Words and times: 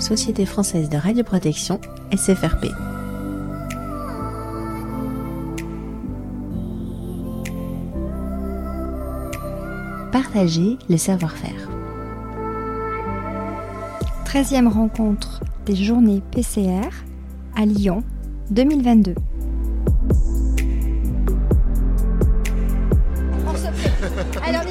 Société 0.00 0.46
française 0.46 0.88
de 0.88 0.96
radioprotection, 0.96 1.80
SFRP. 2.12 2.66
Partager 10.12 10.78
le 10.88 10.96
savoir-faire. 10.96 11.68
13e 14.24 14.68
rencontre 14.68 15.40
des 15.66 15.74
journées 15.74 16.22
PCR 16.30 16.88
à 17.56 17.66
Lyon 17.66 18.04
2022. 18.50 19.14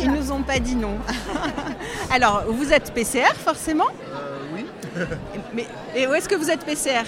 Ils 0.02 0.12
nous 0.12 0.32
ont 0.32 0.42
pas 0.42 0.60
dit 0.60 0.76
non. 0.76 0.96
Alors, 2.12 2.46
vous 2.50 2.72
êtes 2.72 2.94
PCR 2.94 3.34
forcément? 3.36 3.88
Mais 5.54 5.66
et 5.96 6.08
où 6.08 6.14
est-ce 6.14 6.28
que 6.30 6.36
vous 6.36 6.50
êtes 6.50 6.66
PCR 6.66 7.04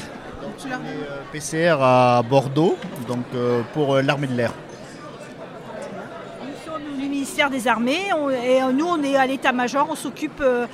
Tu 0.57 0.67
Euh, 0.71 0.77
PCR 1.31 1.77
à 1.81 2.21
Bordeaux, 2.27 2.77
donc 3.07 3.25
euh, 3.35 3.61
pour 3.73 3.95
euh, 3.95 4.01
l'armée 4.01 4.27
de 4.27 4.35
l'air. 4.35 4.53
Nous 6.41 6.71
sommes 6.71 6.83
du 6.97 7.07
ministère 7.07 7.49
des 7.49 7.67
Armées 7.67 8.11
on- 8.17 8.29
et 8.29 8.61
euh, 8.61 8.71
nous 8.71 8.85
on 8.87 9.01
est 9.03 9.15
à 9.15 9.25
l'état-major, 9.25 9.87
on 9.89 9.95
s'occupe 9.95 10.41
euh, 10.41 10.65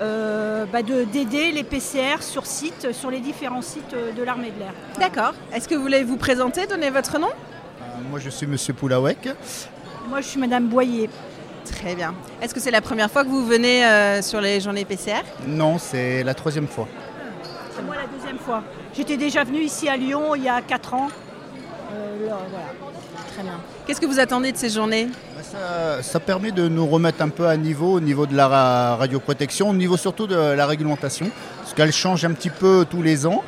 euh, 0.00 0.64
bah, 0.72 0.82
de- 0.82 1.04
d'aider 1.04 1.52
les 1.52 1.64
PCR 1.64 2.20
sur 2.22 2.46
site, 2.46 2.92
sur 2.92 3.10
les 3.10 3.20
différents 3.20 3.62
sites 3.62 3.94
de 4.16 4.22
l'armée 4.22 4.50
de 4.50 4.58
l'air. 4.58 4.72
D'accord. 4.98 5.34
Est-ce 5.54 5.68
que 5.68 5.74
vous 5.74 5.82
voulez 5.82 6.02
vous 6.04 6.16
présenter, 6.16 6.66
donner 6.66 6.90
votre 6.90 7.18
nom? 7.18 7.28
Euh, 7.28 7.84
moi 8.10 8.18
je 8.18 8.30
suis 8.30 8.46
Monsieur 8.46 8.74
Poulawek. 8.74 9.28
Moi 10.08 10.20
je 10.20 10.26
suis 10.26 10.40
Madame 10.40 10.66
Boyer. 10.66 11.08
Très 11.64 11.94
bien. 11.94 12.14
Est-ce 12.40 12.54
que 12.54 12.60
c'est 12.60 12.70
la 12.70 12.80
première 12.80 13.10
fois 13.10 13.24
que 13.24 13.28
vous 13.28 13.44
venez 13.44 13.84
euh, 13.84 14.22
sur 14.22 14.40
les 14.40 14.60
journées 14.60 14.84
PCR 14.84 15.22
Non, 15.46 15.78
c'est 15.78 16.22
la 16.22 16.34
troisième 16.34 16.66
fois. 16.66 16.88
C'est 17.74 17.82
moi 17.82 17.94
la 17.96 18.06
deuxième 18.06 18.38
fois. 18.38 18.62
J'étais 18.94 19.16
déjà 19.16 19.44
venue 19.44 19.60
ici 19.60 19.88
à 19.88 19.96
Lyon 19.96 20.34
il 20.34 20.42
y 20.44 20.48
a 20.48 20.60
4 20.60 20.94
ans. 20.94 21.08
Euh, 21.92 22.26
là, 22.28 22.38
voilà. 22.50 22.66
Très 23.34 23.42
bien. 23.42 23.52
Qu'est-ce 23.86 24.00
que 24.00 24.06
vous 24.06 24.20
attendez 24.20 24.52
de 24.52 24.56
ces 24.58 24.68
journées 24.68 25.06
Bah, 25.06 25.42
Ça, 25.42 26.02
ça 26.02 26.20
permet 26.20 26.52
de 26.52 26.68
nous 26.68 26.86
remettre 26.86 27.22
un 27.22 27.28
peu 27.30 27.46
à 27.46 27.56
niveau 27.56 27.94
au 27.94 28.00
niveau 28.00 28.26
de 28.26 28.36
la 28.36 28.46
ra- 28.48 28.96
radioprotection, 28.96 29.70
au 29.70 29.74
niveau 29.74 29.96
surtout 29.96 30.26
de 30.26 30.36
la 30.36 30.66
réglementation, 30.66 31.30
parce 31.58 31.72
qu'elle 31.74 31.92
change 31.92 32.24
un 32.26 32.32
petit 32.32 32.50
peu 32.50 32.84
tous 32.88 33.00
les 33.02 33.26
ans 33.26 33.42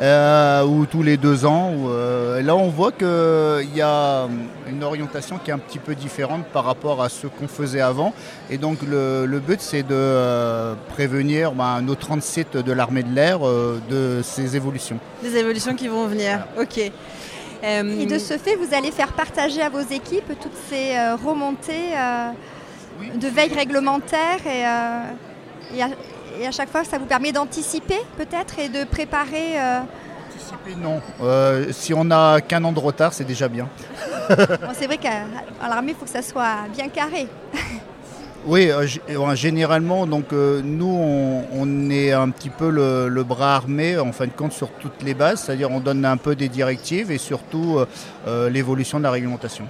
euh, 0.00 0.62
ou 0.64 0.84
tous 0.86 1.02
les 1.02 1.16
deux 1.16 1.46
ans. 1.46 1.72
ou, 1.74 1.88
euh, 1.88 2.42
là, 2.42 2.54
on 2.54 2.68
voit 2.68 2.92
qu'il 2.92 3.74
y 3.76 3.80
a 3.80 4.28
une 4.68 4.84
orientation 4.84 5.38
qui 5.42 5.50
est 5.50 5.54
un 5.54 5.58
petit 5.58 5.78
peu 5.78 5.94
différente 5.94 6.44
par 6.52 6.64
rapport 6.64 7.02
à 7.02 7.08
ce 7.08 7.26
qu'on 7.26 7.48
faisait 7.48 7.80
avant. 7.80 8.12
Et 8.50 8.58
donc, 8.58 8.78
le, 8.82 9.24
le 9.26 9.40
but, 9.40 9.60
c'est 9.62 9.82
de 9.86 10.74
prévenir 10.90 11.52
ben, 11.52 11.80
nos 11.80 11.94
30 11.94 12.22
sites 12.22 12.56
de 12.58 12.72
l'armée 12.72 13.02
de 13.02 13.14
l'air 13.14 13.38
de 13.40 14.20
ces 14.22 14.54
évolutions. 14.56 14.98
Des 15.22 15.34
évolutions 15.36 15.74
qui 15.74 15.88
vont 15.88 16.06
venir. 16.06 16.40
Ok. 16.60 16.92
Euh, 17.62 18.00
Et 18.00 18.06
de 18.06 18.18
ce 18.18 18.38
fait, 18.38 18.56
vous 18.56 18.74
allez 18.74 18.90
faire 18.90 19.12
partager 19.12 19.60
à 19.62 19.68
vos 19.68 19.80
équipes 19.80 20.32
toutes 20.40 20.56
ces 20.68 20.96
euh, 20.96 21.14
remontées 21.16 21.94
euh, 21.94 22.30
de 23.14 23.28
veille 23.28 23.52
réglementaire 23.54 24.38
et, 24.46 24.66
euh, 24.66 25.76
et, 25.76 25.82
à, 25.82 25.88
et 26.40 26.46
à 26.46 26.50
chaque 26.52 26.70
fois, 26.70 26.84
ça 26.84 26.98
vous 26.98 27.04
permet 27.06 27.32
d'anticiper 27.32 27.98
peut-être 28.16 28.58
et 28.58 28.68
de 28.68 28.84
préparer. 28.84 29.60
euh, 29.60 29.80
Anticiper, 30.34 30.74
non. 30.80 31.00
Euh, 31.22 31.66
si 31.72 31.92
on 31.92 32.04
n'a 32.04 32.40
qu'un 32.40 32.64
an 32.64 32.72
de 32.72 32.78
retard, 32.80 33.12
c'est 33.12 33.24
déjà 33.24 33.48
bien. 33.48 33.68
bon, 34.28 34.36
c'est 34.72 34.86
vrai 34.86 34.96
qu'à 34.96 35.24
l'armée, 35.68 35.92
il 35.92 35.96
faut 35.98 36.04
que 36.06 36.10
ça 36.10 36.22
soit 36.22 36.66
bien 36.74 36.88
carré. 36.88 37.28
Oui, 38.46 38.70
euh, 38.70 38.86
euh, 39.10 39.34
généralement, 39.34 40.06
donc 40.06 40.32
euh, 40.32 40.62
nous, 40.64 40.86
on, 41.52 41.90
est 41.90 42.12
un 42.12 42.30
petit 42.30 42.48
peu 42.48 42.70
le, 42.70 43.22
bras 43.22 43.56
armé, 43.56 43.98
en 43.98 44.12
fin 44.12 44.26
de 44.26 44.32
compte, 44.32 44.52
sur 44.52 44.70
toutes 44.70 45.02
les 45.02 45.12
bases, 45.12 45.42
c'est-à-dire 45.42 45.70
on 45.70 45.80
donne 45.80 46.06
un 46.06 46.16
peu 46.16 46.34
des 46.34 46.48
directives 46.48 47.10
et 47.10 47.18
surtout 47.18 47.80
l'évolution 48.50 48.98
de 48.98 49.04
la 49.04 49.10
réglementation. 49.10 49.66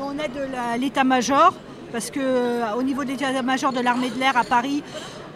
On 0.00 0.12
aide 0.12 0.48
l'état-major 0.78 1.54
parce 1.90 2.10
que 2.10 2.20
euh, 2.20 2.74
au 2.76 2.82
niveau 2.82 3.04
de 3.04 3.10
l'état-major 3.10 3.72
de 3.72 3.80
l'armée 3.80 4.10
de 4.10 4.18
l'air 4.18 4.36
à 4.36 4.44
Paris, 4.44 4.82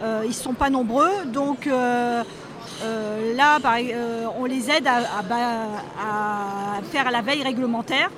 ils 0.01 0.27
ne 0.27 0.33
sont 0.33 0.53
pas 0.53 0.69
nombreux. 0.69 1.25
Donc 1.25 1.65
là, 1.65 2.23
on 4.37 4.45
les 4.45 4.69
aide 4.69 4.87
à 4.87 6.81
faire 6.91 7.09
la 7.09 7.21
veille 7.21 7.43
réglementaire. 7.43 8.09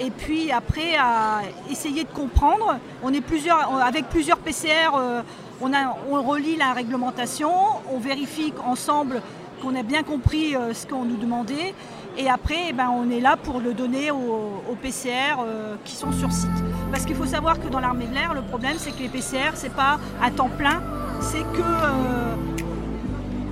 Et 0.00 0.10
puis 0.10 0.50
après, 0.50 0.96
à 0.98 1.40
essayer 1.70 2.04
de 2.04 2.08
comprendre. 2.08 2.78
On 3.02 3.12
est 3.12 3.20
plusieurs, 3.20 3.70
avec 3.84 4.08
plusieurs 4.08 4.38
PCR, 4.38 4.92
euh, 4.98 5.20
on, 5.60 5.72
a- 5.74 5.94
on 6.10 6.22
relit 6.22 6.56
la 6.56 6.72
réglementation, 6.72 7.50
on 7.92 7.98
vérifie 7.98 8.52
ensemble 8.66 9.20
qu'on 9.62 9.76
a 9.76 9.82
bien 9.82 10.02
compris 10.02 10.56
euh, 10.56 10.72
ce 10.72 10.86
qu'on 10.86 11.04
nous 11.04 11.16
demandait. 11.18 11.74
Et 12.16 12.30
après, 12.30 12.56
eh 12.70 12.72
ben, 12.72 12.88
on 12.90 13.10
est 13.10 13.20
là 13.20 13.36
pour 13.36 13.60
le 13.60 13.74
donner 13.74 14.10
aux, 14.10 14.62
PCR 14.82 15.36
euh, 15.44 15.76
qui 15.84 15.94
sont 15.94 16.12
sur 16.12 16.32
site. 16.32 16.48
Parce 16.90 17.04
qu'il 17.04 17.14
faut 17.14 17.26
savoir 17.26 17.60
que 17.60 17.68
dans 17.68 17.78
l'armée 17.80 18.06
de 18.06 18.14
l'air, 18.14 18.32
le 18.34 18.40
problème, 18.42 18.76
c'est 18.78 18.92
que 18.92 19.00
les 19.02 19.08
PCR, 19.08 19.50
c'est 19.54 19.72
pas 19.74 19.98
à 20.22 20.30
temps 20.30 20.48
plein, 20.56 20.80
c'est 21.20 21.42
que 21.52 21.62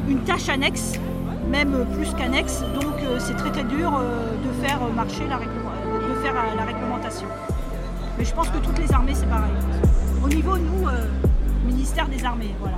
une 0.09 0.21
tâche 0.25 0.49
annexe, 0.49 0.95
même 1.51 1.87
plus 1.95 2.13
qu'annexe. 2.15 2.63
Donc 2.81 2.95
c'est 3.19 3.37
très 3.37 3.51
très 3.53 3.65
dur 3.65 3.91
de 4.43 4.67
faire 4.67 4.81
marcher 4.97 5.27
la, 5.29 5.37
réglement- 5.37 5.55
de 5.57 5.58
faire 6.23 6.35
la 6.57 6.65
réglementation. 6.65 7.29
Mais 8.19 8.25
je 8.25 8.35
pense 8.35 8.49
que 8.49 8.59
toutes 8.59 8.79
les 8.79 8.93
armées, 8.93 9.15
c'est 9.15 9.29
pareil. 9.29 9.53
Au 10.23 10.29
niveau, 10.29 10.57
nous, 10.57 10.89
euh, 10.89 11.07
ministère 11.65 12.09
des 12.09 12.25
Armées, 12.25 12.55
voilà. 12.61 12.77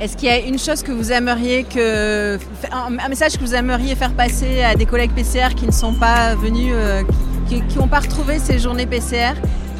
Est-ce 0.00 0.16
qu'il 0.16 0.28
y 0.28 0.32
a 0.32 0.38
une 0.38 0.60
chose 0.60 0.84
que 0.84 0.92
vous 0.92 1.10
aimeriez 1.10 1.64
que. 1.64 2.38
Un 2.70 3.08
message 3.08 3.36
que 3.36 3.40
vous 3.40 3.54
aimeriez 3.54 3.96
faire 3.96 4.12
passer 4.12 4.62
à 4.62 4.76
des 4.76 4.86
collègues 4.86 5.12
PCR 5.12 5.54
qui 5.56 5.66
ne 5.66 5.72
sont 5.72 5.94
pas 5.94 6.36
venus, 6.36 6.72
euh, 6.72 7.02
qui 7.48 7.62
n'ont 7.76 7.88
pas 7.88 7.98
retrouvé 7.98 8.38
ces 8.38 8.60
journées 8.60 8.86
PCR, 8.86 9.34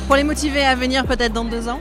pour 0.08 0.16
les 0.16 0.24
motiver 0.24 0.64
à 0.64 0.74
venir 0.74 1.06
peut-être 1.06 1.32
dans 1.32 1.44
deux 1.44 1.68
ans? 1.68 1.80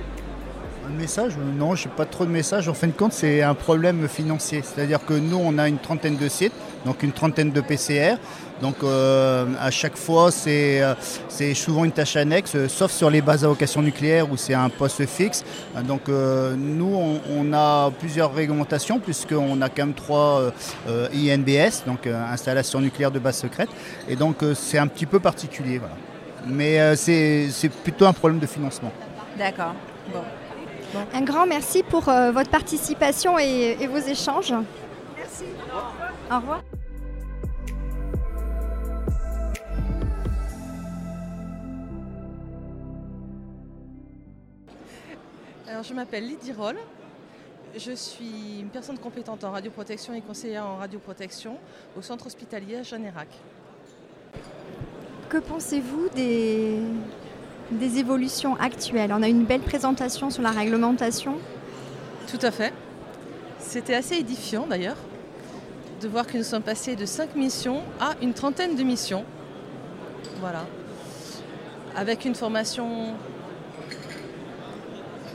Un 1.08 1.10
message 1.10 1.38
euh, 1.40 1.58
Non, 1.58 1.74
je 1.74 1.88
n'ai 1.88 1.96
pas 1.96 2.04
trop 2.04 2.26
de 2.26 2.30
messages. 2.30 2.68
En 2.68 2.74
fin 2.74 2.88
de 2.88 2.92
compte, 2.92 3.14
c'est 3.14 3.42
un 3.42 3.54
problème 3.54 4.10
financier. 4.10 4.62
C'est-à-dire 4.62 5.06
que 5.06 5.14
nous, 5.14 5.40
on 5.42 5.58
a 5.58 5.70
une 5.70 5.78
trentaine 5.78 6.18
de 6.18 6.28
sites, 6.28 6.52
donc 6.86 7.02
une 7.02 7.14
trentaine 7.14 7.52
de 7.52 7.62
PCR. 7.62 8.18
Donc 8.62 8.76
euh, 8.84 9.46
à 9.58 9.72
chaque 9.72 9.96
fois, 9.96 10.32
c'est 10.32 10.82
euh, 10.82 10.96
c'est 11.30 11.54
souvent 11.54 11.86
une 11.86 11.94
tâche 11.94 12.18
annexe, 12.18 12.56
euh, 12.56 12.68
sauf 12.68 12.92
sur 12.92 13.10
les 13.10 13.22
bases 13.22 13.46
à 13.46 13.48
vocation 13.48 13.82
nucléaire 13.82 14.30
où 14.30 14.36
c'est 14.36 14.54
un 14.54 14.68
poste 14.68 15.06
fixe. 15.06 15.46
Donc 15.86 16.10
nous, 16.10 17.22
on, 17.30 17.54
a 17.54 17.90
plusieurs 17.92 18.34
réglementations 18.34 19.00
puisqu'on 19.00 19.62
a 19.62 19.70
quand 19.70 19.86
même 19.86 19.94
trois 19.94 20.52
INBS, 20.88 21.86
donc 21.86 22.06
installation 22.06 22.82
nucléaire 22.82 23.12
de 23.12 23.20
base 23.20 23.38
secrète. 23.38 23.70
Et 24.10 24.18
donc 24.18 24.44
c'est 24.56 24.78
un 24.78 24.88
petit 24.88 25.06
peu 25.06 25.22
particulier. 25.22 25.80
Mais 26.46 26.98
c'est 26.98 27.72
plutôt 27.84 28.06
un 28.06 28.14
problème 28.14 28.40
de 28.40 28.48
financement. 28.48 28.92
D'accord. 29.38 29.74
Bon. 30.12 30.24
Un 31.14 31.22
grand 31.22 31.46
merci 31.46 31.84
pour 31.84 32.10
euh, 32.10 32.32
votre 32.32 32.50
participation 32.50 33.38
et, 33.38 33.78
et 33.80 33.88
vos 33.88 33.98
échanges. 33.98 34.54
Merci. 35.16 35.46
Au 36.32 36.36
revoir. 36.36 36.62
Alors, 45.68 45.84
je 45.84 45.94
m'appelle 45.94 46.26
Lydie 46.26 46.54
Roll. 46.54 46.78
Je 47.76 47.92
suis 47.92 48.62
une 48.62 48.70
personne 48.70 48.98
compétente 48.98 49.44
en 49.44 49.52
radioprotection 49.52 50.14
et 50.14 50.22
conseillère 50.22 50.66
en 50.66 50.78
radioprotection 50.78 51.58
au 51.96 52.02
centre 52.02 52.26
hospitalier 52.26 52.78
à 52.78 52.84
Jeannerac. 52.84 53.28
Que 55.30 55.38
pensez-vous 55.38 56.10
des, 56.16 56.80
des 57.72 57.98
évolutions 58.00 58.56
actuelles 58.56 59.12
On 59.14 59.22
a 59.22 59.28
une 59.28 59.46
belle 59.46 59.62
présentation 59.62 60.30
sur 60.30 60.42
la 60.42 60.52
réglementation. 60.52 61.36
Tout 62.30 62.40
à 62.42 62.52
fait. 62.52 62.74
C'était 63.60 63.96
assez 63.96 64.16
édifiant 64.16 64.66
d'ailleurs 64.68 64.98
de 66.02 66.08
voir 66.08 66.28
que 66.28 66.38
nous 66.38 66.44
sommes 66.44 66.64
passés 66.64 66.96
de 66.96 67.06
5 67.06 67.36
missions 67.36 67.82
à 68.00 68.14
une 68.22 68.34
trentaine 68.34 68.76
de 68.76 68.84
missions. 68.84 69.26
Voilà. 70.40 70.66
Avec 71.96 72.26
une 72.26 72.36
formation 72.36 73.16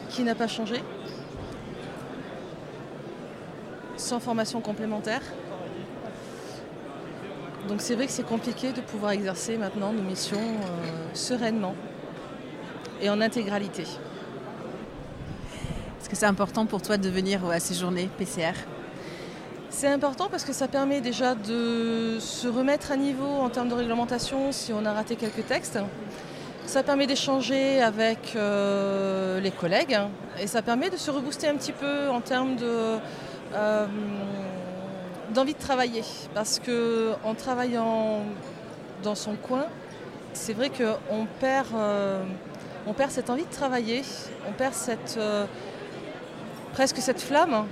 qui 0.09 0.23
n'a 0.23 0.35
pas 0.35 0.47
changé. 0.47 0.83
Sans 3.97 4.21
formation 4.21 4.61
complémentaire. 4.61 5.23
Donc 7.69 7.81
c'est 7.81 7.95
vrai 7.95 8.07
que 8.07 8.13
c'est 8.13 8.27
compliqué 8.27 8.73
de 8.73 8.81
pouvoir 8.81 9.13
exercer 9.13 9.57
maintenant 9.57 9.93
nos 9.93 10.03
missions 10.03 10.39
euh, 10.39 11.15
sereinement 11.15 11.75
et 13.03 13.11
en 13.11 13.21
intégralité. 13.21 13.83
Est-ce 16.01 16.09
que 16.09 16.17
c'est 16.17 16.27
important 16.27 16.65
pour 16.65 16.81
toi 16.81 16.97
de 16.97 17.09
venir 17.09 17.45
à 17.45 17.61
ces 17.61 17.75
journées 17.75 18.09
PCR 18.17 18.53
C'est 19.69 19.89
important 19.89 20.29
parce 20.31 20.45
que 20.45 20.53
ça 20.53 20.69
permet 20.69 21.01
déjà 21.01 21.35
de 21.35 22.17
se 22.21 22.49
remettre 22.49 22.93
à 22.93 22.97
niveau 22.97 23.27
en 23.27 23.51
termes 23.51 23.69
de 23.69 23.75
réglementation 23.75 24.53
si 24.53 24.73
on 24.73 24.87
a 24.87 24.93
raté 24.93 25.17
quelques 25.17 25.47
textes. 25.47 25.79
Ça 26.65 26.83
permet 26.85 27.07
d'échanger 27.07 27.83
avec 27.83 28.35
euh, 28.37 29.41
les 29.41 29.51
collègues 29.51 29.99
et 30.41 30.47
ça 30.47 30.63
permet 30.63 30.91
de 30.91 30.97
se 30.97 31.11
rebooster 31.11 31.49
un 31.49 31.57
petit 31.57 31.73
peu 31.73 32.09
en 32.09 32.21
termes 32.21 32.55
de, 32.57 32.99
euh, 33.55 33.87
d'envie 35.35 35.55
de 35.55 35.59
travailler. 35.59 36.05
Parce 36.35 36.61
qu'en 36.61 37.35
travaillant 37.35 38.21
dans 39.03 39.17
son 39.17 39.35
coin, 39.35 39.67
c'est 40.35 40.53
vrai 40.53 40.71
qu'on 40.71 41.27
perd, 41.41 41.69
euh, 41.75 42.23
on 42.87 42.93
perd 42.93 43.11
cette 43.11 43.31
envie 43.31 43.45
de 43.45 43.51
travailler, 43.51 44.03
on 44.49 44.53
perd 44.53 44.75
cette, 44.75 45.19
presque 46.73 46.99
cette 46.99 47.21
flamme 47.21 47.67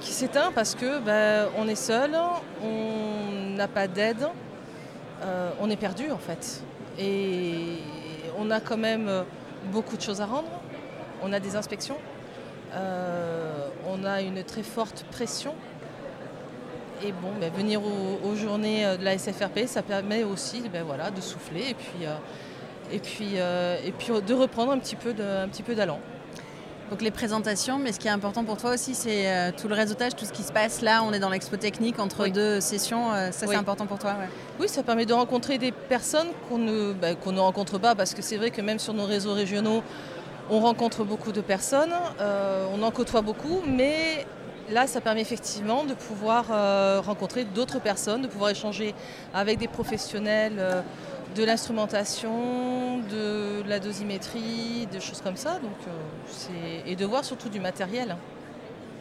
qui 0.00 0.12
s'éteint 0.12 0.52
parce 0.54 0.74
que 0.74 1.00
ben, 1.00 1.48
on 1.58 1.68
est 1.68 1.74
seul, 1.74 2.16
on 2.62 3.56
n'a 3.56 3.68
pas 3.68 3.88
d'aide, 3.88 4.28
on 5.60 5.70
est 5.70 5.76
perdu 5.76 6.10
en 6.10 6.18
fait. 6.18 6.62
Et 6.98 7.78
on 8.38 8.50
a 8.50 8.60
quand 8.60 8.76
même 8.76 9.08
euh, 9.08 9.22
beaucoup 9.72 9.96
de 9.96 10.02
choses 10.02 10.20
à 10.20 10.26
rendre. 10.26 10.48
On 11.22 11.32
a 11.32 11.40
des 11.40 11.56
inspections. 11.56 11.96
Euh, 12.74 13.68
on 13.88 14.04
a 14.04 14.20
une 14.20 14.42
très 14.42 14.62
forte 14.62 15.04
pression. 15.10 15.54
Et 17.04 17.12
bon, 17.12 17.30
ben, 17.40 17.52
venir 17.52 17.80
aux, 17.84 18.34
journées 18.34 18.84
euh, 18.84 18.96
de 18.96 19.04
la 19.04 19.16
SFRP, 19.16 19.66
ça 19.66 19.82
permet 19.82 20.24
aussi 20.24 20.68
ben, 20.72 20.82
voilà, 20.84 21.10
de 21.10 21.20
souffler 21.20 21.70
et 21.70 21.74
puis, 21.74 22.06
et, 22.92 22.98
puis, 22.98 23.36
et 23.36 23.92
puis 23.98 24.08
de 24.26 24.34
reprendre 24.34 24.72
un 24.72 24.78
petit 24.78 24.96
peu 24.96 25.74
d'allant. 25.74 26.00
Donc 26.90 27.02
les 27.02 27.10
présentations, 27.10 27.78
mais 27.78 27.92
ce 27.92 27.98
qui 27.98 28.08
est 28.08 28.10
important 28.10 28.44
pour 28.44 28.56
toi 28.56 28.72
aussi, 28.72 28.94
c'est 28.94 29.26
euh, 29.26 29.50
tout 29.54 29.68
le 29.68 29.74
réseautage, 29.74 30.16
tout 30.16 30.24
ce 30.24 30.32
qui 30.32 30.42
se 30.42 30.52
passe 30.52 30.80
là. 30.80 31.02
On 31.04 31.12
est 31.12 31.18
dans 31.18 31.28
l'expo 31.28 31.56
technique 31.56 31.98
entre 31.98 32.28
deux 32.28 32.60
sessions. 32.60 33.12
Euh, 33.12 33.30
ça, 33.30 33.46
c'est 33.46 33.56
important 33.56 33.86
pour 33.86 33.98
toi 33.98 34.14
Oui, 34.58 34.68
ça 34.68 34.82
permet 34.82 35.04
de 35.04 35.12
rencontrer 35.12 35.58
des 35.58 35.70
personnes 35.70 36.28
qu'on 36.48 36.56
ne, 36.56 36.94
bah, 36.94 37.08
ne 37.12 37.40
rencontre 37.40 37.78
pas 37.78 37.94
parce 37.94 38.14
que 38.14 38.22
c'est 38.22 38.38
vrai 38.38 38.50
que 38.50 38.62
même 38.62 38.78
sur 38.78 38.94
nos 38.94 39.04
réseaux 39.04 39.34
régionaux, 39.34 39.82
on 40.48 40.60
rencontre 40.60 41.04
beaucoup 41.04 41.32
de 41.32 41.42
personnes, 41.42 41.92
euh, 42.20 42.66
on 42.72 42.82
en 42.82 42.90
côtoie 42.90 43.20
beaucoup, 43.20 43.60
mais 43.66 44.24
là, 44.70 44.86
ça 44.86 45.00
permet 45.00 45.20
effectivement 45.20 45.84
de 45.84 45.94
pouvoir 45.94 46.46
rencontrer 47.04 47.44
d'autres 47.44 47.80
personnes, 47.80 48.22
de 48.22 48.28
pouvoir 48.28 48.50
échanger 48.50 48.94
avec 49.32 49.58
des 49.58 49.68
professionnels 49.68 50.84
de 51.38 51.44
l'instrumentation, 51.44 52.98
de 52.98 53.62
la 53.66 53.78
dosimétrie, 53.78 54.88
de 54.92 55.00
choses 55.00 55.20
comme 55.20 55.36
ça. 55.36 55.54
Donc, 55.54 55.76
euh, 55.86 56.80
et 56.86 56.96
de 56.96 57.04
voir 57.04 57.24
surtout 57.24 57.48
du 57.48 57.60
matériel. 57.60 58.16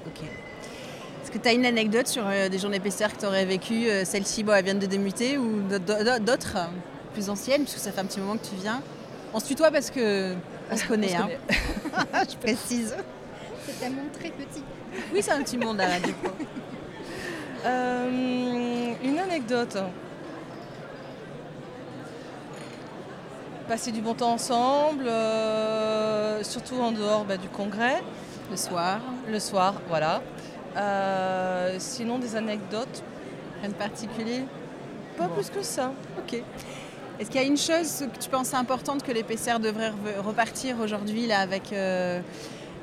Ok. 0.06 0.24
Est-ce 0.24 1.32
que 1.32 1.38
tu 1.38 1.48
as 1.48 1.54
une 1.54 1.66
anecdote 1.66 2.08
sur 2.08 2.24
euh, 2.26 2.48
des 2.48 2.60
journées 2.60 2.80
PCR 2.80 3.08
que 3.14 3.20
tu 3.20 3.26
aurais 3.26 3.46
vécues 3.46 3.90
euh, 3.90 4.06
Celle-ci, 4.06 4.44
bon, 4.44 4.54
elle 4.54 4.66
vient 4.66 4.76
de 4.76 4.86
démuter 4.86 5.38
ou 5.38 5.62
d'autres 5.68 6.58
plus 7.14 7.30
anciennes, 7.30 7.64
puisque 7.64 7.80
ça 7.80 7.92
fait 7.92 8.02
un 8.02 8.06
petit 8.06 8.20
moment 8.20 8.38
que 8.38 8.46
tu 8.46 8.56
viens? 8.56 8.82
On 9.34 9.40
se 9.40 9.48
tutoie 9.48 9.72
parce 9.72 9.90
que 9.90 10.36
on 10.72 10.78
se 10.78 10.86
connaît. 10.86 11.16
hein. 11.16 11.30
Je 12.30 12.36
précise. 12.38 12.96
C'est 13.68 13.86
un 13.86 13.90
monde 13.90 14.12
très 14.14 14.30
petit. 14.30 14.64
Oui, 15.14 15.22
c'est 15.22 15.32
un 15.32 15.44
petit 15.44 15.58
monde 15.58 15.82
à 15.82 15.88
la 15.88 15.98
une 19.04 19.20
anecdote. 19.20 19.78
passer 23.68 23.92
du 23.92 24.02
bon 24.02 24.14
temps 24.14 24.32
ensemble, 24.32 25.08
euh, 25.08 26.42
surtout 26.44 26.76
en 26.76 26.92
dehors 26.92 27.26
bah, 27.26 27.38
du 27.38 27.50
congrès. 27.50 28.02
Le 28.50 28.56
soir. 28.56 29.00
Le 29.28 29.40
soir, 29.40 29.76
voilà. 29.90 30.22
Euh, 30.78 31.76
sinon, 31.78 32.18
des 32.18 32.36
anecdotes. 32.36 33.04
Rien 33.60 33.70
de 33.70 33.76
particulier? 33.76 34.46
Pas 35.18 35.28
plus 35.28 35.50
que 35.50 35.62
ça. 35.62 35.92
Ok. 36.18 36.42
Est-ce 37.20 37.30
qu'il 37.30 37.42
y 37.42 37.44
a 37.44 37.48
une 37.48 37.58
chose 37.58 38.06
que 38.14 38.20
tu 38.20 38.30
penses 38.30 38.54
importante 38.54 39.04
que 39.04 39.12
les 39.12 39.24
PCR 39.24 39.60
devraient 39.60 39.92
repartir 40.24 40.80
aujourd'hui 40.80 41.26
là 41.26 41.40
avec 41.40 41.74
euh, 41.74 42.22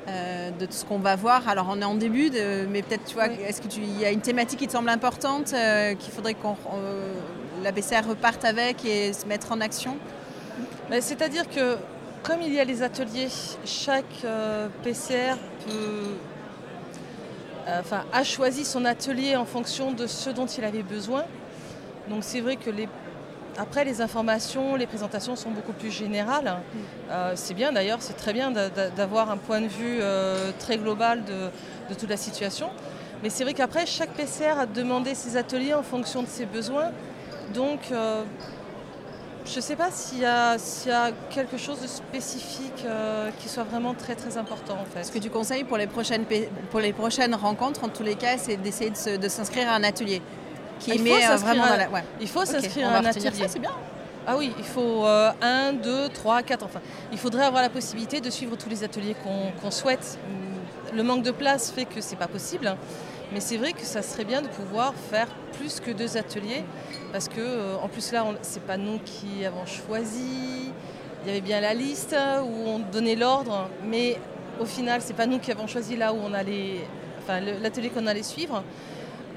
de 0.07 0.65
tout 0.65 0.73
ce 0.73 0.85
qu'on 0.85 0.99
va 0.99 1.15
voir. 1.15 1.47
Alors 1.49 1.67
on 1.69 1.81
est 1.81 1.85
en 1.85 1.95
début, 1.95 2.31
mais 2.69 2.81
peut-être 2.81 3.05
tu 3.05 3.15
vois, 3.15 3.27
est-ce 3.27 3.61
qu'il 3.61 3.99
y 3.99 4.05
a 4.05 4.11
une 4.11 4.21
thématique 4.21 4.59
qui 4.59 4.67
te 4.67 4.71
semble 4.71 4.89
importante 4.89 5.53
qu'il 5.99 6.13
faudrait 6.13 6.35
que 6.35 6.39
la 7.63 7.71
PCR 7.71 8.01
reparte 8.07 8.45
avec 8.45 8.85
et 8.85 9.13
se 9.13 9.25
mettre 9.25 9.51
en 9.51 9.61
action? 9.61 9.97
C'est-à-dire 11.01 11.49
que 11.49 11.77
comme 12.25 12.41
il 12.41 12.53
y 12.53 12.59
a 12.59 12.63
les 12.63 12.81
ateliers, 12.81 13.27
chaque 13.65 14.23
euh, 14.23 14.67
PCR 14.81 15.35
peut, 15.67 16.15
euh, 17.67 17.81
a 18.11 18.23
choisi 18.23 18.65
son 18.65 18.83
atelier 18.83 19.35
en 19.35 19.45
fonction 19.45 19.91
de 19.91 20.07
ce 20.07 20.31
dont 20.31 20.47
il 20.47 20.63
avait 20.63 20.81
besoin. 20.81 21.23
Donc 22.09 22.23
c'est 22.23 22.41
vrai 22.41 22.55
que 22.55 22.71
les, 22.71 22.89
après 23.57 23.85
les 23.85 24.01
informations, 24.01 24.75
les 24.75 24.87
présentations 24.87 25.35
sont 25.35 25.51
beaucoup 25.51 25.73
plus 25.73 25.91
générales. 25.91 26.45
Mm. 26.73 26.77
Euh, 27.11 27.31
c'est 27.35 27.53
bien 27.53 27.71
d'ailleurs, 27.71 28.01
c'est 28.01 28.13
très 28.17 28.33
bien 28.33 28.51
d'avoir 28.51 29.29
un 29.31 29.37
point 29.37 29.61
de 29.61 29.67
vue 29.67 29.99
très 30.59 30.77
global 30.77 31.23
de, 31.25 31.49
de, 31.89 31.99
toute 31.99 32.09
la 32.09 32.17
situation. 32.17 32.69
Mais 33.23 33.29
c'est 33.29 33.43
vrai 33.43 33.53
qu'après, 33.53 33.85
chaque 33.85 34.11
PCR 34.11 34.59
a 34.59 34.65
demandé 34.65 35.15
ses 35.15 35.37
ateliers 35.37 35.73
en 35.73 35.83
fonction 35.83 36.21
de 36.21 36.27
ses 36.27 36.45
besoins. 36.45 36.91
Donc 37.53 37.91
je 39.45 39.57
ne 39.57 39.61
sais 39.61 39.75
pas 39.75 39.91
s'il 39.91 40.19
y, 40.19 40.25
a 40.25 40.57
quelque 41.29 41.57
chose 41.57 41.79
de 41.79 41.87
spécifique 41.87 42.83
euh, 42.85 43.29
qui 43.39 43.47
soit 43.47 43.63
vraiment 43.63 43.93
très 43.93 44.15
très 44.15 44.37
important 44.37 44.73
en 44.73 44.85
fait. 44.85 45.03
Ce 45.03 45.11
que 45.11 45.19
tu 45.19 45.29
conseilles 45.29 45.63
pour 45.63 45.77
les 45.77 45.87
prochaines, 45.87 46.25
pour 46.71 46.79
les 46.79 46.93
prochaines 46.93 47.35
rencontres, 47.35 47.83
en 47.83 47.89
tous 47.89 48.03
les 48.03 48.15
cas, 48.15 48.37
c'est 48.37 48.57
d'essayer 48.57 48.89
de, 48.89 49.27
s'inscrire 49.27 49.69
à 49.69 49.75
un 49.75 49.83
atelier 49.83 50.21
qui 50.79 50.91
il 50.91 51.03
met 51.03 51.25
euh, 51.25 51.35
vraiment 51.37 51.67
dans 51.67 51.77
la... 51.77 51.87
Il 52.19 52.27
faut 52.27 52.45
s'inscrire 52.45 52.89
à 52.89 52.97
un 52.97 53.05
atelier. 53.05 53.47
C'est 53.47 53.59
bien. 53.59 53.71
Ah 54.27 54.35
oui, 54.37 54.51
il 54.57 54.63
faut 54.63 55.05
euh, 55.05 55.31
un, 55.41 55.73
deux, 55.73 56.09
trois, 56.09 56.41
quatre, 56.41 56.65
enfin. 56.65 56.81
Il 57.11 57.17
faudrait 57.17 57.45
avoir 57.45 57.61
la 57.61 57.69
possibilité 57.69 58.21
de 58.21 58.29
suivre 58.29 58.55
tous 58.57 58.69
les 58.69 58.83
ateliers 58.83 59.15
qu'on 59.61 59.71
souhaite. 59.71 60.17
Le 60.93 61.03
manque 61.03 61.23
de 61.23 61.31
place 61.31 61.71
fait 61.71 61.85
que 61.85 62.01
c'est 62.01 62.15
pas 62.15 62.27
possible. 62.27 62.75
Mais 63.31 63.39
c'est 63.39 63.57
vrai 63.57 63.73
que 63.73 63.81
ça 63.81 64.01
serait 64.01 64.23
bien 64.23 64.41
de 64.41 64.47
pouvoir 64.47 64.93
faire 65.09 65.27
plus 65.53 65.79
que 65.79 65.91
deux 65.91 66.15
ateliers 66.15 66.63
parce 67.11 67.27
que 67.27 67.39
euh, 67.39 67.75
en 67.81 67.87
plus 67.87 68.11
là, 68.11 68.25
c'est 68.41 68.63
pas 68.63 68.77
nous 68.77 68.99
qui 68.99 69.45
avons 69.45 69.65
choisi. 69.65 70.71
Il 71.23 71.27
y 71.27 71.31
avait 71.31 71.41
bien 71.41 71.59
la 71.59 71.73
liste 71.73 72.15
où 72.43 72.69
on 72.69 72.79
donnait 72.79 73.15
l'ordre, 73.15 73.67
mais 73.83 74.17
au 74.59 74.65
final, 74.65 75.01
c'est 75.01 75.15
pas 75.15 75.25
nous 75.25 75.39
qui 75.39 75.51
avons 75.51 75.65
choisi 75.65 75.95
là 75.95 76.13
où 76.13 76.17
on 76.23 76.33
allait, 76.33 76.81
enfin 77.23 77.39
l'atelier 77.39 77.89
qu'on 77.89 78.05
allait 78.05 78.21
suivre. 78.21 78.63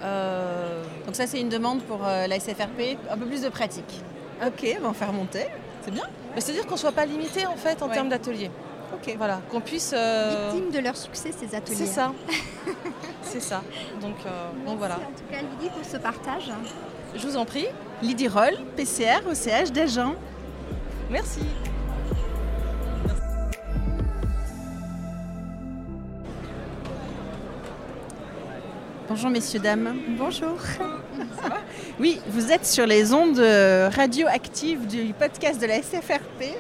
Euh, 0.02 0.82
Donc 1.06 1.16
ça, 1.16 1.26
c'est 1.26 1.40
une 1.40 1.48
demande 1.48 1.82
pour 1.82 2.06
euh, 2.06 2.26
la 2.26 2.38
SFRP, 2.38 2.98
un 3.10 3.18
peu 3.18 3.26
plus 3.26 3.42
de 3.42 3.48
pratique. 3.48 4.00
Ok, 4.46 4.76
on 4.78 4.82
va 4.82 4.88
en 4.88 4.92
faire 4.92 5.12
monter. 5.12 5.46
C'est 5.82 5.90
bien. 5.90 6.04
C'est-à-dire 6.36 6.66
qu'on 6.66 6.74
ne 6.74 6.78
soit 6.78 6.92
pas 6.92 7.06
limité 7.06 7.46
en 7.46 7.56
fait 7.56 7.82
en 7.82 7.88
termes 7.88 8.08
d'ateliers. 8.08 8.50
Ok. 8.94 9.14
Voilà, 9.16 9.40
qu'on 9.50 9.60
puisse. 9.60 9.92
Victime 9.92 10.70
de 10.70 10.78
leur 10.78 10.96
succès, 10.96 11.30
ces 11.32 11.54
ateliers. 11.54 11.76
C'est 11.76 11.86
ça. 11.86 12.12
c'est 13.22 13.40
ça. 13.40 13.62
Donc, 14.00 14.16
donc 14.66 14.78
voilà. 14.78 14.94
En 14.94 14.98
tout 14.98 15.24
cas, 15.30 15.38
Lydie, 15.38 15.70
pour 15.70 15.84
ce 15.84 15.96
partage. 15.96 16.50
Je 17.14 17.26
vous 17.26 17.36
en 17.36 17.44
prie. 17.44 17.66
Lydie 18.02 18.28
Roll, 18.28 18.56
PCR 18.76 19.26
au 19.28 19.34
CH 19.34 19.72
d'Agen. 19.72 20.14
Merci. 21.10 21.40
Bonjour 29.08 29.30
messieurs, 29.30 29.58
dames. 29.58 29.96
Bonjour. 30.18 30.58
oui, 31.98 32.20
vous 32.28 32.52
êtes 32.52 32.66
sur 32.66 32.86
les 32.86 33.14
ondes 33.14 33.38
radioactives 33.38 34.86
du 34.86 35.14
podcast 35.14 35.58
de 35.58 35.66
la 35.66 35.80
SFRP. 35.80 36.54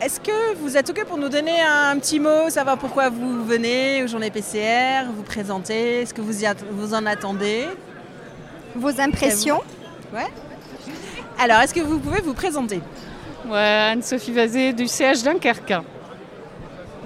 Est-ce 0.00 0.20
que 0.20 0.54
vous 0.58 0.76
êtes 0.76 0.88
OK 0.88 1.04
pour 1.04 1.18
nous 1.18 1.28
donner 1.28 1.60
un 1.60 1.98
petit 1.98 2.20
mot, 2.20 2.48
savoir 2.48 2.78
pourquoi 2.78 3.08
vous 3.08 3.44
venez 3.44 4.04
aux 4.04 4.06
journées 4.06 4.30
PCR, 4.30 5.10
vous 5.12 5.24
présenter, 5.24 6.02
est-ce 6.02 6.14
que 6.14 6.20
vous, 6.20 6.34
vous 6.70 6.94
en 6.94 7.06
attendez? 7.06 7.66
Vos 8.76 9.00
impressions? 9.00 9.62
Ouais. 10.14 10.28
Alors, 11.40 11.60
est-ce 11.60 11.74
que 11.74 11.80
vous 11.80 11.98
pouvez 11.98 12.20
vous 12.20 12.34
présenter? 12.34 12.80
Ouais, 13.48 13.58
Anne-Sophie 13.58 14.32
Vazé 14.32 14.72
du 14.72 14.86
CH 14.86 15.24
Dunkerque. 15.24 15.74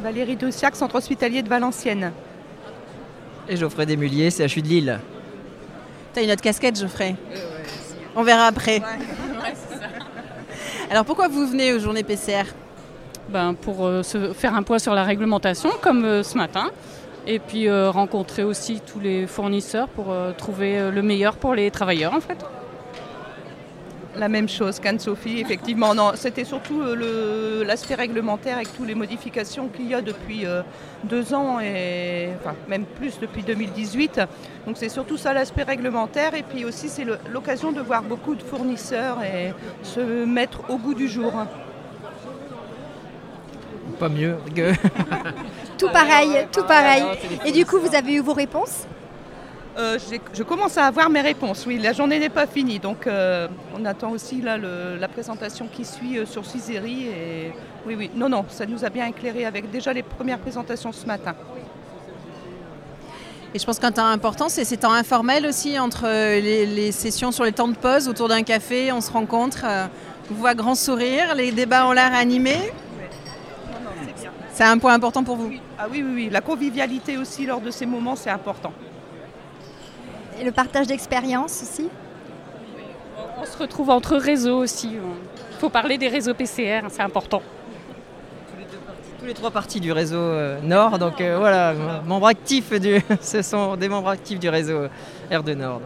Valérie 0.02 0.36
Dossiac, 0.36 0.76
centre 0.76 0.96
hospitalier 0.96 1.40
de 1.40 1.48
Valenciennes. 1.48 2.12
Et 3.48 3.56
Geoffrey 3.56 3.86
Desmuliers, 3.86 4.30
CHU 4.30 4.62
de 4.62 4.68
Lille. 4.68 5.00
T'as 6.12 6.22
une 6.22 6.30
autre 6.30 6.42
casquette, 6.42 6.78
Geoffrey 6.78 7.14
On 8.14 8.22
verra 8.22 8.46
après. 8.46 8.82
Alors, 10.90 11.04
pourquoi 11.04 11.28
vous 11.28 11.46
venez 11.46 11.72
aux 11.72 11.78
journées 11.78 12.02
PCR 12.02 12.44
ben, 13.28 13.54
Pour 13.54 13.86
euh, 13.86 14.02
se 14.02 14.32
faire 14.32 14.54
un 14.54 14.62
point 14.62 14.78
sur 14.78 14.94
la 14.94 15.04
réglementation, 15.04 15.70
comme 15.82 16.04
euh, 16.04 16.22
ce 16.22 16.36
matin 16.36 16.70
et 17.26 17.38
puis 17.38 17.68
euh, 17.68 17.90
rencontrer 17.90 18.44
aussi 18.44 18.80
tous 18.80 19.00
les 19.00 19.26
fournisseurs 19.26 19.88
pour 19.88 20.10
euh, 20.10 20.32
trouver 20.32 20.78
euh, 20.78 20.90
le 20.90 21.02
meilleur 21.02 21.36
pour 21.36 21.54
les 21.54 21.70
travailleurs 21.70 22.14
en 22.14 22.20
fait. 22.20 22.38
La 24.18 24.28
même 24.28 24.48
chose 24.48 24.80
qu'Anne-Sophie, 24.80 25.40
effectivement. 25.40 25.94
Non, 25.94 26.12
c'était 26.14 26.44
surtout 26.44 26.80
euh, 26.80 27.64
l'aspect 27.64 27.94
réglementaire 27.94 28.56
avec 28.56 28.74
toutes 28.74 28.86
les 28.86 28.94
modifications 28.94 29.68
qu'il 29.68 29.88
y 29.88 29.94
a 29.94 30.00
depuis 30.00 30.46
euh, 30.46 30.62
deux 31.04 31.34
ans 31.34 31.60
et 31.60 32.30
enfin, 32.40 32.54
même 32.68 32.84
plus 32.84 33.18
depuis 33.20 33.42
2018. 33.42 34.20
Donc 34.66 34.76
c'est 34.78 34.88
surtout 34.88 35.16
ça 35.18 35.34
l'aspect 35.34 35.64
réglementaire 35.64 36.34
et 36.34 36.42
puis 36.42 36.64
aussi 36.64 36.88
c'est 36.88 37.04
l'occasion 37.30 37.72
de 37.72 37.80
voir 37.80 38.02
beaucoup 38.02 38.34
de 38.34 38.42
fournisseurs 38.42 39.18
et 39.22 39.52
se 39.82 40.24
mettre 40.24 40.70
au 40.70 40.78
goût 40.78 40.94
du 40.94 41.08
jour. 41.08 41.32
Pas 43.98 44.08
mieux 44.08 44.36
que... 44.54 44.72
tout 45.78 45.88
pareil, 45.90 46.46
tout 46.52 46.64
pareil. 46.64 47.02
Et 47.44 47.52
du 47.52 47.64
coup, 47.64 47.78
vous 47.78 47.94
avez 47.94 48.14
eu 48.14 48.20
vos 48.20 48.34
réponses? 48.34 48.86
Euh, 49.78 49.98
je 50.32 50.42
commence 50.42 50.78
à 50.78 50.86
avoir 50.86 51.10
mes 51.10 51.20
réponses. 51.20 51.64
Oui, 51.66 51.78
la 51.78 51.92
journée 51.92 52.18
n'est 52.18 52.30
pas 52.30 52.46
finie, 52.46 52.78
donc 52.78 53.06
euh, 53.06 53.46
on 53.78 53.84
attend 53.84 54.10
aussi 54.10 54.40
là, 54.40 54.56
la 54.56 55.08
présentation 55.08 55.68
qui 55.70 55.84
suit 55.84 56.18
euh, 56.18 56.24
sur 56.24 56.46
Cisérie. 56.46 57.08
Et 57.08 57.52
oui, 57.86 57.94
oui, 57.94 58.10
non, 58.14 58.30
non, 58.30 58.46
ça 58.48 58.64
nous 58.64 58.86
a 58.86 58.88
bien 58.88 59.06
éclairé 59.06 59.44
avec 59.44 59.70
déjà 59.70 59.92
les 59.92 60.02
premières 60.02 60.38
présentations 60.38 60.92
ce 60.92 61.04
matin. 61.04 61.34
Et 63.52 63.58
je 63.58 63.66
pense 63.66 63.78
qu'un 63.78 63.92
temps 63.92 64.06
important, 64.06 64.48
c'est 64.48 64.64
ces 64.64 64.78
temps 64.78 64.92
informels 64.92 65.46
aussi 65.46 65.78
entre 65.78 66.06
les, 66.06 66.92
sessions 66.92 67.30
sur 67.30 67.44
les 67.44 67.52
temps 67.52 67.68
de 67.68 67.76
pause 67.76 68.08
autour 68.08 68.28
d'un 68.28 68.42
café, 68.42 68.92
on 68.92 69.00
se 69.00 69.10
rencontre, 69.10 69.64
on 70.30 70.34
voit 70.34 70.54
grand 70.54 70.74
sourire, 70.74 71.34
les 71.34 71.52
débats 71.52 71.86
ont 71.86 71.92
l'air 71.92 72.12
animés. 72.14 72.72
C'est 74.52 74.64
un 74.64 74.78
point 74.78 74.94
important 74.94 75.22
pour 75.22 75.36
vous 75.36 75.52
Ah 75.78 75.86
oui, 75.90 76.02
oui, 76.02 76.12
oui. 76.14 76.28
La 76.30 76.40
convivialité 76.40 77.18
aussi 77.18 77.46
lors 77.46 77.60
de 77.60 77.70
ces 77.70 77.86
moments, 77.86 78.16
c'est 78.16 78.30
important. 78.30 78.72
Et 80.38 80.44
le 80.44 80.52
partage 80.52 80.86
d'expérience 80.86 81.62
aussi 81.62 81.88
On 83.40 83.44
se 83.44 83.56
retrouve 83.56 83.90
entre 83.90 84.16
réseaux 84.16 84.58
aussi. 84.58 84.90
Il 84.92 85.58
faut 85.58 85.70
parler 85.70 85.96
des 85.96 86.08
réseaux 86.08 86.34
PCR, 86.34 86.82
c'est 86.90 87.02
important. 87.02 87.42
Tous 89.18 89.26
les 89.26 89.34
trois 89.34 89.50
parties 89.50 89.80
du 89.80 89.92
réseau 89.92 90.18
euh, 90.18 90.60
Nord, 90.62 90.98
donc 90.98 91.20
euh, 91.20 91.38
voilà, 91.38 91.74
membres 92.06 92.26
actifs 92.26 92.70
du, 92.78 93.00
ce 93.22 93.40
sont 93.40 93.76
des 93.76 93.88
membres 93.88 94.10
actifs 94.10 94.38
du 94.38 94.48
réseau 94.48 94.88
R2 95.30 95.54
Nord. 95.54 95.80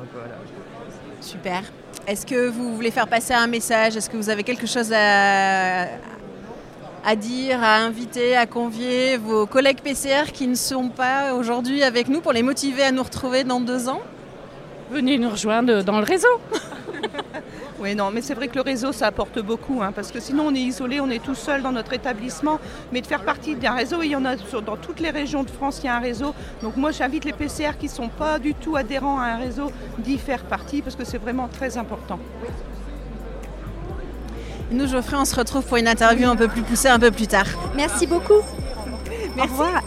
Super. 1.21 1.63
Est-ce 2.09 2.27
que 2.27 2.49
vous 2.49 2.75
voulez 2.75 2.91
faire 2.91 3.07
passer 3.07 3.35
un 3.35 3.47
message? 3.47 3.97
Est-ce 3.97 4.11
que 4.11 4.17
vous 4.17 4.31
avez 4.31 4.43
quelque 4.43 4.67
chose 4.67 4.93
à, 4.93 5.83
à 7.05 7.17
dire, 7.17 7.63
à 7.63 7.77
inviter, 7.77 8.37
à 8.37 8.47
convier 8.47 9.17
vos 9.17 9.47
collègues 9.47 9.81
PCR 9.81 10.33
qui 10.33 10.49
ne 10.49 10.57
sont 10.57 10.89
pas 10.89 11.35
aujourd'hui 11.35 11.85
avec 11.85 12.09
nous 12.09 12.21
pour 12.21 12.33
les 12.33 12.43
motiver 12.43 12.83
à 12.83 12.91
nous 12.91 13.05
retrouver 13.05 13.45
dans 13.45 13.61
deux 13.61 13.89
ans? 13.89 14.01
Venez 14.91 15.19
nous 15.19 15.31
rejoindre 15.31 15.83
dans 15.83 15.99
le 15.99 16.05
réseau. 16.05 16.29
oui, 17.81 17.95
non, 17.95 18.11
mais 18.11 18.23
c'est 18.23 18.35
vrai 18.35 18.49
que 18.49 18.57
le 18.57 18.63
réseau, 18.63 18.93
ça 18.93 19.07
apporte 19.07 19.41
beaucoup, 19.41 19.81
hein, 19.83 19.93
parce 19.95 20.11
que 20.11 20.21
sinon 20.21 20.49
on 20.49 20.55
est 20.55 20.61
isolé, 20.61 21.01
on 21.01 21.09
est 21.09 21.23
tout 21.23 21.35
seul 21.35 21.63
dans 21.63 21.73
notre 21.73 21.93
établissement, 21.93 22.59
mais 22.93 23.01
de 23.01 23.07
faire 23.07 23.25
partie 23.25 23.55
d'un 23.55 23.73
réseau, 23.73 24.03
il 24.03 24.11
y 24.11 24.17
en 24.17 24.25
a 24.25 24.37
dans 24.37 24.77
toutes 24.77 25.01
les 25.01 25.11
régions 25.11 25.45
de 25.45 25.51
France, 25.51 25.81
il 25.83 25.87
y 25.87 25.89
a 25.89 25.97
un 25.97 26.01
réseau. 26.01 26.35
Donc 26.63 26.77
moi, 26.77 26.91
j'invite 26.91 27.25
les 27.25 27.33
PCR 27.33 27.79
qui 27.79 27.87
ne 27.87 27.91
sont 27.91 28.09
pas 28.09 28.39
du 28.39 28.55
tout 28.55 28.77
adhérents 28.77 29.21
à 29.21 29.27
un 29.27 29.37
réseau 29.39 29.73
d'y 29.99 30.19
faire 30.19 30.43
partie, 30.45 30.83
parce 30.83 30.97
que 30.97 31.05
c'est 31.05 31.19
vraiment 31.19 31.49
très 31.49 31.79
important. 31.79 32.19
Nous, 34.73 34.87
Geoffrey, 34.87 35.17
on 35.19 35.25
se 35.25 35.35
retrouve 35.35 35.65
pour 35.65 35.79
une 35.79 35.89
interview 35.89 36.29
un 36.29 36.37
peu 36.37 36.47
plus 36.47 36.63
poussée 36.63 36.89
un 36.89 36.99
peu 36.99 37.11
plus 37.11 37.27
tard. 37.27 37.47
Merci 37.75 38.07
beaucoup. 38.07 38.41
Merci. 39.37 39.51
Au 39.51 39.53
revoir. 39.53 39.83